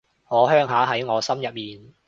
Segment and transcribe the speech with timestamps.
[0.29, 1.93] 我鄉下喺我心入面